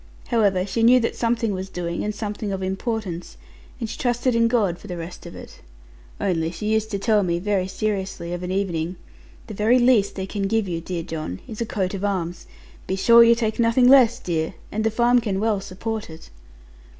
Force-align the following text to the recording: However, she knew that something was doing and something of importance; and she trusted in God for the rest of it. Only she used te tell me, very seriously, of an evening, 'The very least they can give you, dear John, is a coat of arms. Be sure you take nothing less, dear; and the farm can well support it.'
However, 0.29 0.65
she 0.65 0.81
knew 0.81 0.99
that 1.01 1.15
something 1.15 1.53
was 1.53 1.69
doing 1.69 2.03
and 2.03 2.15
something 2.15 2.51
of 2.51 2.63
importance; 2.63 3.37
and 3.79 3.87
she 3.87 3.99
trusted 3.99 4.33
in 4.33 4.47
God 4.47 4.79
for 4.79 4.87
the 4.87 4.97
rest 4.97 5.27
of 5.27 5.35
it. 5.35 5.59
Only 6.19 6.49
she 6.49 6.73
used 6.73 6.89
te 6.89 6.97
tell 6.97 7.21
me, 7.21 7.37
very 7.37 7.67
seriously, 7.67 8.33
of 8.33 8.41
an 8.41 8.49
evening, 8.49 8.95
'The 9.45 9.53
very 9.53 9.77
least 9.77 10.15
they 10.15 10.25
can 10.25 10.47
give 10.47 10.67
you, 10.67 10.81
dear 10.81 11.03
John, 11.03 11.39
is 11.47 11.61
a 11.61 11.67
coat 11.67 11.93
of 11.93 12.03
arms. 12.03 12.47
Be 12.87 12.95
sure 12.95 13.23
you 13.23 13.35
take 13.35 13.59
nothing 13.59 13.87
less, 13.87 14.17
dear; 14.17 14.55
and 14.71 14.83
the 14.83 14.89
farm 14.89 15.21
can 15.21 15.39
well 15.39 15.61
support 15.61 16.09
it.' 16.09 16.31